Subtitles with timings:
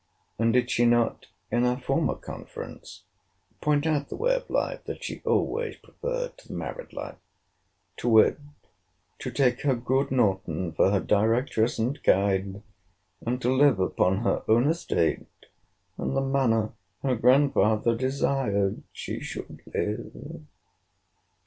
[0.39, 3.03] And did she not in our former conference
[3.61, 8.39] point out the way of life, that she always preferred to the married life—to wit,
[9.19, 12.63] 'To take her good Norton for her directress and guide,
[13.27, 15.27] and to live upon her own estate
[15.99, 16.73] in the manner
[17.03, 20.41] her grandfather desired she should live?